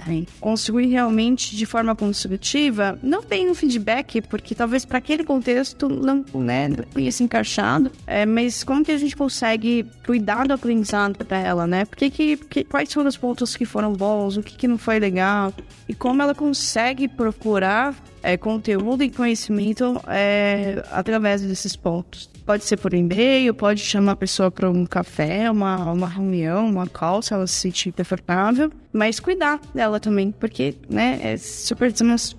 Construir 0.41 0.87
realmente 0.87 1.55
de 1.55 1.65
forma 1.65 1.95
construtiva, 1.95 2.99
não 3.01 3.23
tem 3.23 3.49
um 3.49 3.55
feedback, 3.55 4.21
porque 4.21 4.53
talvez 4.53 4.83
para 4.83 4.97
aquele 4.97 5.23
contexto 5.23 5.87
não, 5.87 6.25
né, 6.33 6.69
se 7.11 7.23
encaixado, 7.23 7.89
é, 8.05 8.25
mas 8.25 8.61
como 8.63 8.83
que 8.83 8.91
a 8.91 8.97
gente 8.97 9.15
consegue 9.15 9.85
cuidar 10.05 10.47
do 10.47 10.53
aprendizado 10.53 11.23
para 11.23 11.37
ela, 11.37 11.65
né? 11.65 11.85
Porque 11.85 12.09
que, 12.09 12.35
que, 12.35 12.63
quais 12.65 12.91
foram 12.91 13.07
os 13.07 13.15
pontos 13.15 13.55
que 13.55 13.65
foram 13.65 13.93
bons, 13.93 14.35
o 14.35 14.43
que, 14.43 14.55
que 14.57 14.67
não 14.67 14.77
foi 14.77 14.99
legal, 14.99 15.53
e 15.87 15.93
como 15.93 16.21
ela 16.21 16.35
consegue 16.35 17.07
procurar 17.07 17.95
é, 18.21 18.35
conteúdo 18.35 19.03
e 19.03 19.09
conhecimento 19.09 19.99
é, 20.07 20.83
através 20.91 21.41
desses 21.41 21.75
pontos. 21.75 22.29
Pode 22.49 22.65
ser 22.65 22.77
por 22.77 22.95
e-mail, 22.95 23.53
pode 23.53 23.79
chamar 23.79 24.13
a 24.13 24.15
pessoa 24.15 24.49
para 24.49 24.67
um 24.67 24.83
café, 24.83 25.51
uma, 25.51 25.91
uma 25.91 26.07
reunião, 26.07 26.67
uma 26.67 26.87
call, 26.87 27.21
se 27.21 27.31
ela 27.31 27.45
se 27.45 27.53
sentir 27.53 27.91
confortável. 27.91 28.71
Mas 28.91 29.19
cuidar 29.19 29.61
dela 29.71 29.99
também, 29.99 30.31
porque 30.31 30.73
né, 30.89 31.19
é 31.21 31.37
super 31.37 31.93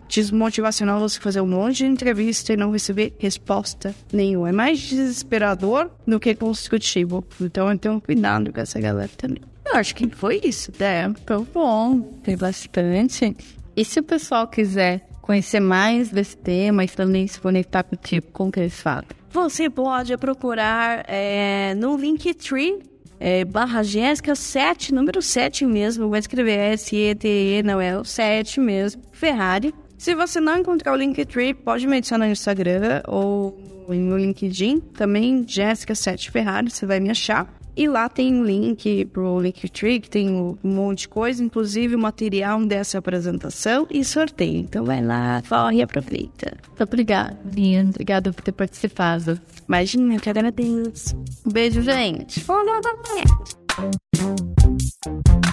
desmotivacional 0.08 0.98
você 0.98 1.20
fazer 1.20 1.40
um 1.40 1.46
monte 1.46 1.76
de 1.76 1.86
entrevista 1.86 2.52
e 2.52 2.56
não 2.56 2.72
receber 2.72 3.14
resposta 3.20 3.94
nenhuma. 4.12 4.48
É 4.48 4.52
mais 4.52 4.80
desesperador 4.80 5.88
do 6.04 6.18
que 6.18 6.34
construtivo. 6.34 7.24
Então, 7.40 7.70
então 7.70 8.00
cuidado 8.00 8.52
com 8.52 8.60
essa 8.60 8.80
galera 8.80 9.10
também. 9.16 9.44
Eu 9.64 9.76
acho 9.76 9.94
que 9.94 10.10
foi 10.10 10.40
isso, 10.42 10.72
né? 10.76 11.14
Foi 11.24 11.46
bom, 11.54 12.00
tem 12.24 12.36
bastante. 12.36 13.36
E 13.76 13.84
se 13.84 14.00
o 14.00 14.02
pessoal 14.02 14.48
quiser 14.48 15.06
conhecer 15.22 15.60
mais 15.60 16.10
desse 16.10 16.36
tema 16.36 16.82
e 16.82 16.88
também 16.88 17.28
se 17.28 17.40
conectar 17.40 17.84
contigo, 17.84 18.26
como 18.32 18.50
que 18.50 18.58
eles 18.58 18.80
fazem? 18.80 19.19
Você 19.32 19.70
pode 19.70 20.16
procurar 20.16 21.04
é, 21.06 21.72
no 21.76 21.96
Linktree, 21.96 22.80
é, 23.18 23.44
barra 23.44 23.82
Jéssica 23.84 24.34
7, 24.34 24.92
número 24.92 25.22
7 25.22 25.64
mesmo, 25.64 26.08
vai 26.08 26.18
escrever 26.18 26.72
S-E-T-E, 26.72 27.62
não 27.62 27.80
é 27.80 27.96
o 27.96 28.04
7 28.04 28.58
mesmo, 28.58 29.00
Ferrari. 29.12 29.72
Se 29.96 30.16
você 30.16 30.40
não 30.40 30.58
encontrar 30.58 30.92
o 30.92 30.96
Linktree, 30.96 31.54
pode 31.54 31.86
me 31.86 31.98
adicionar 31.98 32.26
no 32.26 32.32
Instagram 32.32 33.02
ou 33.06 33.56
no 33.88 34.18
LinkedIn, 34.18 34.80
também 34.80 35.44
Jéssica 35.46 35.94
7 35.94 36.30
Ferrari, 36.30 36.70
você 36.70 36.84
vai 36.84 36.98
me 36.98 37.10
achar. 37.10 37.59
E 37.80 37.88
lá 37.88 38.10
tem 38.10 38.34
um 38.34 38.44
link 38.44 39.06
pro 39.06 39.40
Linktree, 39.40 40.00
que 40.00 40.10
tem 40.10 40.28
um 40.28 40.58
monte 40.62 40.98
de 40.98 41.08
coisa, 41.08 41.42
inclusive 41.42 41.94
o 41.94 41.98
material 41.98 42.62
dessa 42.66 42.98
apresentação 42.98 43.86
e 43.90 44.04
sorteio. 44.04 44.58
Então 44.58 44.84
vai 44.84 45.02
lá, 45.02 45.42
corre 45.48 45.78
e 45.78 45.82
aproveita. 45.82 46.58
Muito 46.68 46.82
obrigada, 46.82 47.38
Linha. 47.50 47.86
Obrigada 47.88 48.34
por 48.34 48.42
ter 48.42 48.52
participado. 48.52 49.40
Imagina, 49.66 50.14
eu 50.14 50.20
que 50.20 50.28
agradeço. 50.28 51.16
Um 51.46 51.50
beijo, 51.50 51.80
gente. 51.80 52.44
Olá, 52.46 52.82
Fala 53.74 55.50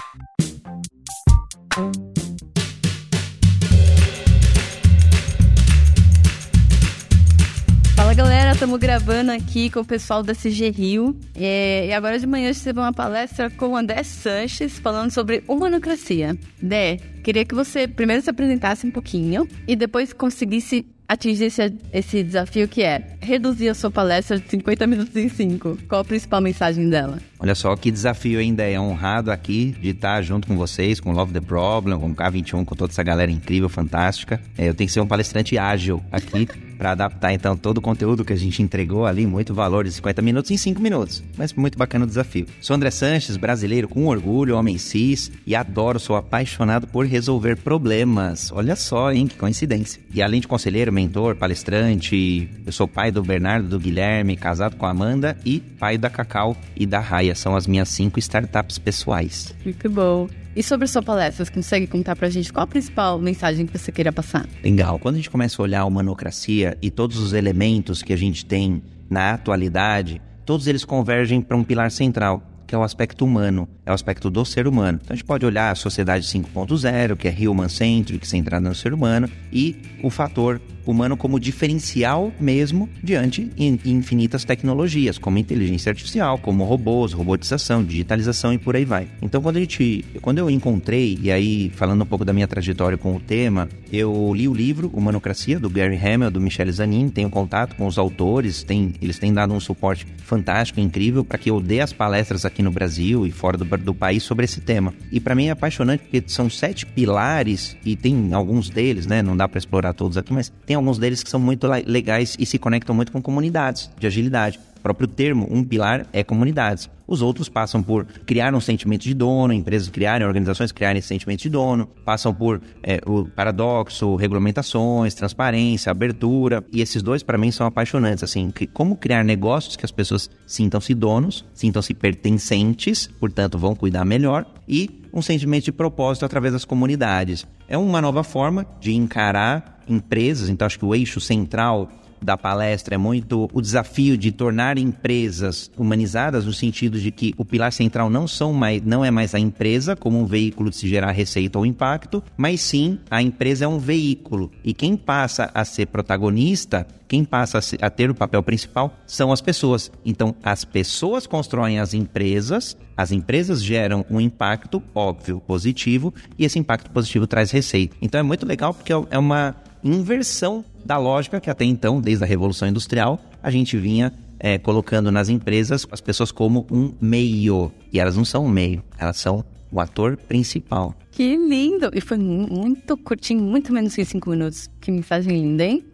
estamos 8.58 8.80
gravando 8.80 9.30
aqui 9.30 9.70
com 9.70 9.78
o 9.78 9.84
pessoal 9.84 10.20
da 10.20 10.34
CG 10.34 10.70
Rio. 10.70 11.16
É, 11.32 11.86
e 11.86 11.92
agora 11.92 12.18
de 12.18 12.26
manhã 12.26 12.50
a 12.50 12.52
gente 12.52 12.64
teve 12.64 12.80
uma 12.80 12.92
palestra 12.92 13.48
com 13.48 13.68
o 13.68 13.76
André 13.76 14.02
Sanches 14.02 14.80
falando 14.80 15.12
sobre 15.12 15.44
humanocracia. 15.46 16.36
Dé, 16.60 16.96
queria 17.22 17.44
que 17.44 17.54
você 17.54 17.86
primeiro 17.86 18.20
se 18.20 18.28
apresentasse 18.28 18.84
um 18.84 18.90
pouquinho 18.90 19.46
e 19.64 19.76
depois 19.76 20.12
conseguisse 20.12 20.84
atingir 21.06 21.44
esse, 21.44 21.72
esse 21.92 22.24
desafio 22.24 22.66
que 22.66 22.82
é 22.82 23.16
reduzir 23.20 23.68
a 23.68 23.74
sua 23.74 23.92
palestra 23.92 24.40
de 24.40 24.50
50 24.50 24.88
minutos 24.88 25.14
em 25.14 25.28
5. 25.28 25.78
Qual 25.88 26.00
a 26.00 26.04
principal 26.04 26.40
mensagem 26.40 26.90
dela? 26.90 27.20
Olha 27.38 27.54
só 27.54 27.76
que 27.76 27.92
desafio 27.92 28.40
ainda 28.40 28.64
é 28.64 28.78
honrado 28.78 29.30
aqui 29.30 29.76
de 29.80 29.90
estar 29.90 30.20
junto 30.22 30.48
com 30.48 30.56
vocês, 30.56 30.98
com 30.98 31.12
Love 31.12 31.32
the 31.32 31.40
Problem, 31.40 31.96
com 32.00 32.12
K21, 32.12 32.64
com 32.64 32.74
toda 32.74 32.90
essa 32.90 33.04
galera 33.04 33.30
incrível, 33.30 33.68
fantástica. 33.68 34.40
É, 34.58 34.68
eu 34.68 34.74
tenho 34.74 34.88
que 34.88 34.92
ser 34.92 35.00
um 35.00 35.06
palestrante 35.06 35.56
ágil 35.56 36.02
aqui 36.10 36.48
para 36.78 36.92
adaptar 36.92 37.32
então 37.32 37.56
todo 37.56 37.78
o 37.78 37.82
conteúdo 37.82 38.24
que 38.24 38.32
a 38.32 38.36
gente 38.36 38.62
entregou 38.62 39.04
ali, 39.04 39.26
muito 39.26 39.52
valor 39.52 39.84
de 39.84 39.92
50 39.92 40.22
minutos 40.22 40.50
em 40.50 40.56
5 40.56 40.80
minutos. 40.80 41.22
Mas 41.36 41.52
muito 41.52 41.76
bacana 41.76 42.04
o 42.04 42.08
desafio. 42.08 42.46
Sou 42.60 42.76
André 42.76 42.90
Sanches, 42.90 43.36
brasileiro 43.36 43.88
com 43.88 44.06
orgulho, 44.06 44.56
homem 44.56 44.78
cis 44.78 45.32
e 45.44 45.56
adoro, 45.56 45.98
sou 45.98 46.14
apaixonado 46.14 46.86
por 46.86 47.04
resolver 47.04 47.56
problemas. 47.56 48.52
Olha 48.52 48.76
só, 48.76 49.12
hein, 49.12 49.26
que 49.26 49.36
coincidência. 49.36 50.00
E 50.14 50.22
além 50.22 50.40
de 50.40 50.46
conselheiro, 50.46 50.92
mentor, 50.92 51.34
palestrante, 51.34 52.48
eu 52.64 52.72
sou 52.72 52.86
pai 52.86 53.10
do 53.10 53.22
Bernardo, 53.22 53.68
do 53.68 53.80
Guilherme, 53.80 54.36
casado 54.36 54.76
com 54.76 54.86
a 54.86 54.90
Amanda 54.90 55.36
e 55.44 55.58
pai 55.60 55.98
da 55.98 56.08
Cacau 56.08 56.56
e 56.76 56.86
da 56.86 57.00
Raia. 57.00 57.34
São 57.34 57.56
as 57.56 57.66
minhas 57.66 57.88
cinco 57.88 58.18
startups 58.18 58.78
pessoais. 58.78 59.54
Muito 59.64 59.90
bom. 59.90 60.28
E 60.58 60.62
sobre 60.64 60.86
a 60.86 60.88
sua 60.88 61.00
palestra, 61.00 61.44
você 61.44 61.52
consegue 61.52 61.86
contar 61.86 62.16
pra 62.16 62.28
gente 62.28 62.52
qual 62.52 62.64
a 62.64 62.66
principal 62.66 63.16
mensagem 63.20 63.64
que 63.64 63.78
você 63.78 63.92
queira 63.92 64.10
passar? 64.10 64.44
Legal. 64.60 64.98
Quando 64.98 65.14
a 65.14 65.18
gente 65.18 65.30
começa 65.30 65.62
a 65.62 65.62
olhar 65.62 65.80
a 65.82 65.84
humanocracia 65.84 66.76
e 66.82 66.90
todos 66.90 67.16
os 67.18 67.32
elementos 67.32 68.02
que 68.02 68.12
a 68.12 68.16
gente 68.16 68.44
tem 68.44 68.82
na 69.08 69.34
atualidade, 69.34 70.20
todos 70.44 70.66
eles 70.66 70.84
convergem 70.84 71.40
para 71.40 71.56
um 71.56 71.62
pilar 71.62 71.92
central, 71.92 72.42
que 72.66 72.74
é 72.74 72.78
o 72.78 72.82
aspecto 72.82 73.24
humano, 73.24 73.68
é 73.86 73.92
o 73.92 73.94
aspecto 73.94 74.28
do 74.28 74.44
ser 74.44 74.66
humano. 74.66 74.98
Então 75.00 75.14
a 75.14 75.16
gente 75.16 75.24
pode 75.24 75.46
olhar 75.46 75.70
a 75.70 75.76
sociedade 75.76 76.26
5.0, 76.26 77.16
que 77.16 77.28
é 77.28 77.48
human 77.48 77.68
centric, 77.68 78.26
centrada 78.26 78.68
no 78.68 78.74
ser 78.74 78.92
humano, 78.92 79.30
e 79.52 79.80
o 80.02 80.10
fator 80.10 80.60
humano 80.90 81.16
como 81.16 81.38
diferencial 81.38 82.32
mesmo 82.40 82.88
diante 83.02 83.50
infinitas 83.58 84.44
tecnologias, 84.44 85.18
como 85.18 85.38
inteligência 85.38 85.90
artificial, 85.90 86.38
como 86.38 86.64
robôs, 86.64 87.12
robotização, 87.12 87.84
digitalização 87.84 88.52
e 88.52 88.58
por 88.58 88.74
aí 88.74 88.84
vai. 88.84 89.08
Então, 89.20 89.42
quando 89.42 89.56
a 89.56 89.60
gente, 89.60 90.04
quando 90.22 90.38
eu 90.38 90.48
encontrei 90.48 91.18
e 91.20 91.30
aí 91.30 91.70
falando 91.74 92.02
um 92.02 92.06
pouco 92.06 92.24
da 92.24 92.32
minha 92.32 92.48
trajetória 92.48 92.96
com 92.96 93.14
o 93.14 93.20
tema, 93.20 93.68
eu 93.92 94.32
li 94.34 94.48
o 94.48 94.54
livro 94.54 94.90
Humanocracia 94.94 95.58
do 95.58 95.68
Gary 95.68 95.96
Hamel, 95.96 96.30
do 96.30 96.40
Michel 96.40 96.70
Zanin, 96.72 97.08
tenho 97.08 97.28
contato 97.28 97.76
com 97.76 97.86
os 97.86 97.98
autores, 97.98 98.62
tem, 98.62 98.94
eles 99.00 99.18
têm 99.18 99.32
dado 99.32 99.52
um 99.52 99.60
suporte 99.60 100.06
fantástico, 100.24 100.80
incrível 100.80 101.24
para 101.24 101.38
que 101.38 101.50
eu 101.50 101.60
dê 101.60 101.80
as 101.80 101.92
palestras 101.92 102.44
aqui 102.44 102.62
no 102.62 102.70
Brasil 102.70 103.26
e 103.26 103.30
fora 103.30 103.56
do, 103.56 103.64
do 103.64 103.94
país 103.94 104.22
sobre 104.22 104.44
esse 104.44 104.60
tema. 104.60 104.94
E 105.12 105.20
para 105.20 105.34
mim 105.34 105.46
é 105.46 105.50
apaixonante 105.50 106.02
porque 106.02 106.22
são 106.26 106.48
sete 106.48 106.86
pilares 106.86 107.76
e 107.84 107.96
tem 107.96 108.32
alguns 108.32 108.70
deles, 108.70 109.06
né? 109.06 109.22
Não 109.22 109.36
dá 109.36 109.48
para 109.48 109.58
explorar 109.58 109.92
todos 109.92 110.16
aqui, 110.16 110.32
mas 110.32 110.52
tem 110.64 110.77
alguns 110.78 110.98
deles 110.98 111.22
que 111.22 111.30
são 111.30 111.40
muito 111.40 111.66
legais 111.66 112.36
e 112.38 112.46
se 112.46 112.58
conectam 112.58 112.94
muito 112.94 113.12
com 113.12 113.20
comunidades 113.20 113.90
de 113.98 114.06
agilidade. 114.06 114.58
O 114.78 114.80
próprio 114.80 115.08
termo, 115.08 115.46
um 115.50 115.64
pilar, 115.64 116.06
é 116.12 116.22
comunidades. 116.22 116.88
Os 117.06 117.20
outros 117.20 117.48
passam 117.48 117.82
por 117.82 118.04
criar 118.24 118.54
um 118.54 118.60
sentimento 118.60 119.02
de 119.02 119.14
dono, 119.14 119.52
empresas 119.52 119.88
criarem, 119.88 120.26
organizações 120.26 120.70
criarem 120.70 120.98
esse 121.00 121.08
sentimento 121.08 121.40
de 121.40 121.48
dono, 121.48 121.88
passam 122.04 122.32
por 122.32 122.60
é, 122.82 123.00
o 123.04 123.24
paradoxo, 123.24 124.14
regulamentações, 124.14 125.14
transparência, 125.14 125.90
abertura. 125.90 126.64
E 126.70 126.80
esses 126.80 127.02
dois, 127.02 127.22
para 127.22 127.38
mim, 127.38 127.50
são 127.50 127.66
apaixonantes. 127.66 128.22
Assim, 128.22 128.50
que, 128.50 128.66
como 128.66 128.94
criar 128.94 129.24
negócios 129.24 129.74
que 129.74 129.84
as 129.84 129.90
pessoas 129.90 130.30
sintam-se 130.46 130.94
donos, 130.94 131.44
sintam-se 131.54 131.92
pertencentes, 131.92 133.08
portanto, 133.18 133.58
vão 133.58 133.74
cuidar 133.74 134.04
melhor. 134.04 134.46
E 134.68 135.02
um 135.12 135.22
sentimento 135.22 135.64
de 135.64 135.72
propósito 135.72 136.24
através 136.24 136.52
das 136.52 136.64
comunidades. 136.64 137.46
É 137.66 137.76
uma 137.76 138.00
nova 138.00 138.22
forma 138.22 138.66
de 138.80 138.94
encarar 138.94 139.77
empresas, 139.88 140.48
então 140.48 140.66
acho 140.66 140.78
que 140.78 140.84
o 140.84 140.94
eixo 140.94 141.20
central 141.20 141.88
da 142.20 142.36
palestra 142.36 142.94
é 142.94 142.98
muito 142.98 143.48
o 143.52 143.60
desafio 143.60 144.16
de 144.16 144.32
tornar 144.32 144.78
empresas 144.78 145.70
humanizadas 145.76 146.44
no 146.44 146.52
sentido 146.52 146.98
de 146.98 147.10
que 147.10 147.34
o 147.36 147.44
pilar 147.44 147.72
central 147.72 148.10
não 148.10 148.26
são 148.26 148.52
mais, 148.52 148.82
não 148.82 149.04
é 149.04 149.10
mais 149.10 149.34
a 149.34 149.38
empresa 149.38 149.96
como 149.96 150.20
um 150.20 150.26
veículo 150.26 150.70
de 150.70 150.76
se 150.76 150.88
gerar 150.88 151.12
receita 151.12 151.58
ou 151.58 151.66
impacto, 151.66 152.22
mas 152.36 152.60
sim 152.60 152.98
a 153.10 153.22
empresa 153.22 153.64
é 153.64 153.68
um 153.68 153.78
veículo 153.78 154.50
e 154.64 154.74
quem 154.74 154.96
passa 154.96 155.50
a 155.54 155.64
ser 155.64 155.86
protagonista 155.86 156.86
quem 157.08 157.24
passa 157.24 157.58
a 157.80 157.88
ter 157.88 158.10
o 158.10 158.14
papel 158.14 158.42
principal 158.42 158.94
são 159.06 159.32
as 159.32 159.40
pessoas. 159.40 159.90
Então, 160.04 160.34
as 160.42 160.62
pessoas 160.62 161.26
constroem 161.26 161.78
as 161.80 161.94
empresas, 161.94 162.76
as 162.94 163.10
empresas 163.10 163.64
geram 163.64 164.04
um 164.10 164.20
impacto, 164.20 164.82
óbvio, 164.94 165.40
positivo, 165.40 166.12
e 166.38 166.44
esse 166.44 166.58
impacto 166.58 166.90
positivo 166.90 167.26
traz 167.26 167.50
receita. 167.50 167.96
Então, 168.02 168.20
é 168.20 168.22
muito 168.22 168.44
legal 168.44 168.74
porque 168.74 168.92
é 168.92 169.18
uma 169.18 169.56
inversão 169.82 170.64
da 170.84 170.96
lógica 170.96 171.40
que 171.40 171.50
até 171.50 171.64
então, 171.64 172.00
desde 172.00 172.24
a 172.24 172.26
Revolução 172.26 172.68
Industrial, 172.68 173.20
a 173.42 173.50
gente 173.50 173.76
vinha 173.76 174.12
é, 174.38 174.58
colocando 174.58 175.10
nas 175.10 175.28
empresas 175.28 175.86
as 175.90 176.00
pessoas 176.00 176.30
como 176.30 176.66
um 176.70 176.92
meio. 177.00 177.72
E 177.92 177.98
elas 177.98 178.16
não 178.16 178.24
são 178.24 178.44
um 178.44 178.48
meio, 178.48 178.82
elas 178.98 179.16
são 179.16 179.44
o 179.70 179.80
ator 179.80 180.16
principal. 180.16 180.94
Que 181.10 181.36
lindo! 181.36 181.90
E 181.92 182.00
foi 182.00 182.16
muito 182.16 182.96
curtinho, 182.96 183.42
muito 183.42 183.72
menos 183.72 183.94
que 183.94 184.04
cinco 184.04 184.30
minutos. 184.30 184.68
Que 184.80 184.90
me 184.90 185.02
fazem 185.02 185.40
linda, 185.42 185.64
hein? 185.64 185.84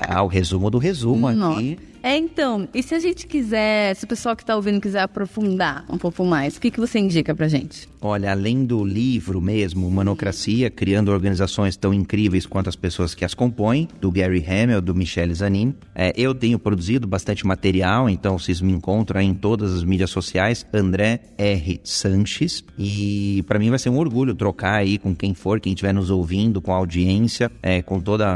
ah, 0.00 0.22
o 0.22 0.28
resumo 0.28 0.70
do 0.70 0.78
resumo 0.78 1.26
aqui. 1.28 1.78
É, 2.02 2.16
então, 2.16 2.68
e 2.72 2.82
se 2.82 2.94
a 2.94 2.98
gente 2.98 3.26
quiser, 3.26 3.94
se 3.94 4.04
o 4.04 4.08
pessoal 4.08 4.36
que 4.36 4.42
está 4.42 4.54
ouvindo 4.54 4.80
quiser 4.80 5.00
aprofundar 5.00 5.84
um 5.88 5.98
pouco 5.98 6.24
mais, 6.24 6.56
o 6.56 6.60
que, 6.60 6.70
que 6.70 6.80
você 6.80 6.98
indica 6.98 7.34
pra 7.34 7.48
gente? 7.48 7.88
Olha, 8.00 8.30
além 8.30 8.64
do 8.64 8.84
livro 8.84 9.40
mesmo, 9.40 9.90
Manocracia, 9.90 10.70
criando 10.70 11.10
organizações 11.10 11.76
tão 11.76 11.92
incríveis 11.92 12.46
quanto 12.46 12.68
as 12.68 12.76
pessoas 12.76 13.14
que 13.14 13.24
as 13.24 13.34
compõem, 13.34 13.88
do 14.00 14.10
Gary 14.12 14.44
Hamel, 14.46 14.80
do 14.80 14.94
Michel 14.94 15.34
Zanin, 15.34 15.74
é, 15.94 16.12
eu 16.16 16.34
tenho 16.34 16.58
produzido 16.58 17.06
bastante 17.06 17.44
material, 17.44 18.08
então 18.08 18.38
vocês 18.38 18.60
me 18.60 18.72
encontram 18.72 19.20
em 19.20 19.34
todas 19.34 19.74
as 19.74 19.82
mídias 19.82 20.10
sociais, 20.10 20.64
André 20.72 21.20
R. 21.36 21.80
Sanches, 21.82 22.64
e 22.78 23.42
para 23.48 23.58
mim 23.58 23.70
vai 23.70 23.78
ser 23.78 23.90
um 23.90 23.98
orgulho 23.98 24.34
trocar 24.34 24.74
aí 24.74 24.96
com 24.96 25.14
quem 25.14 25.34
for, 25.34 25.58
quem 25.58 25.72
estiver 25.72 25.92
nos 25.92 26.10
ouvindo, 26.10 26.60
com 26.60 26.72
a 26.72 26.76
audiência, 26.76 27.50
é, 27.60 27.82
com 27.82 28.00
todas 28.00 28.28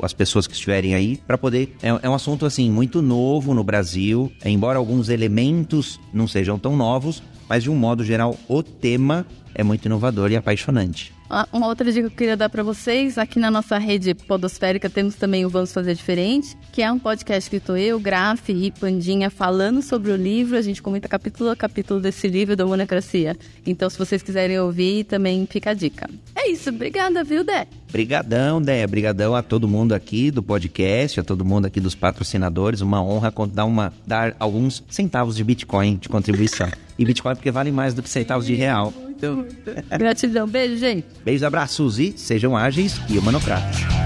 as 0.00 0.12
pessoas 0.12 0.46
que 0.46 0.54
estiverem 0.54 0.94
aí, 0.94 1.16
para 1.26 1.36
poder. 1.36 1.74
É, 1.82 1.88
é 2.02 2.08
um 2.08 2.14
assunto 2.14 2.46
assim 2.46 2.70
muito 2.76 3.00
novo 3.00 3.54
no 3.54 3.64
Brasil, 3.64 4.30
embora 4.44 4.78
alguns 4.78 5.08
elementos 5.08 5.98
não 6.12 6.28
sejam 6.28 6.58
tão 6.58 6.76
novos, 6.76 7.22
mas 7.48 7.62
de 7.62 7.70
um 7.70 7.74
modo 7.74 8.04
geral 8.04 8.36
o 8.46 8.62
tema 8.62 9.26
é 9.54 9.62
muito 9.64 9.86
inovador 9.86 10.30
e 10.30 10.36
apaixonante. 10.36 11.10
Ah, 11.30 11.48
uma 11.50 11.68
outra 11.68 11.90
dica 11.90 12.06
que 12.06 12.14
eu 12.14 12.18
queria 12.18 12.36
dar 12.36 12.50
para 12.50 12.62
vocês, 12.62 13.16
aqui 13.16 13.38
na 13.38 13.50
nossa 13.50 13.78
rede 13.78 14.14
podosférica 14.14 14.90
temos 14.90 15.14
também 15.14 15.46
o 15.46 15.48
Vamos 15.48 15.72
Fazer 15.72 15.94
Diferente, 15.94 16.54
que 16.70 16.82
é 16.82 16.92
um 16.92 16.98
podcast 16.98 17.48
que 17.48 17.56
estou 17.56 17.78
eu, 17.78 17.98
Graf 17.98 18.50
e 18.50 18.70
Pandinha 18.70 19.30
falando 19.30 19.80
sobre 19.80 20.12
o 20.12 20.16
livro. 20.16 20.58
A 20.58 20.62
gente 20.62 20.82
comenta 20.82 21.08
capítulo 21.08 21.48
a 21.48 21.56
capítulo 21.56 21.98
desse 21.98 22.28
livro 22.28 22.54
da 22.54 22.66
Monocracia. 22.66 23.34
Então, 23.66 23.88
se 23.88 23.98
vocês 23.98 24.22
quiserem 24.22 24.60
ouvir, 24.60 25.04
também 25.04 25.48
fica 25.50 25.70
a 25.70 25.74
dica. 25.74 26.10
É 26.46 26.50
isso, 26.50 26.70
obrigada, 26.70 27.24
viu, 27.24 27.42
Dé? 27.42 27.66
Obrigadão, 27.88 28.62
Dé. 28.62 28.84
Obrigadão 28.84 29.34
a 29.34 29.42
todo 29.42 29.66
mundo 29.66 29.92
aqui 29.92 30.30
do 30.30 30.44
podcast, 30.44 31.18
a 31.18 31.24
todo 31.24 31.44
mundo 31.44 31.66
aqui 31.66 31.80
dos 31.80 31.96
patrocinadores. 31.96 32.80
Uma 32.80 33.02
honra 33.02 33.34
dar, 33.52 33.64
uma, 33.64 33.92
dar 34.06 34.36
alguns 34.38 34.84
centavos 34.88 35.34
de 35.34 35.42
Bitcoin 35.42 35.96
de 35.96 36.08
contribuição. 36.08 36.70
E 36.96 37.04
Bitcoin 37.04 37.34
porque 37.34 37.50
vale 37.50 37.72
mais 37.72 37.94
do 37.94 38.02
que 38.02 38.08
centavos 38.08 38.46
de 38.46 38.54
real. 38.54 38.94
Muito. 38.96 39.44
Gratidão. 39.98 40.46
Beijo, 40.46 40.76
gente. 40.76 41.04
Beijos, 41.24 41.42
abraços 41.42 41.98
e 41.98 42.16
sejam 42.16 42.56
ágeis 42.56 43.00
e 43.10 43.18
humanocratas. 43.18 44.05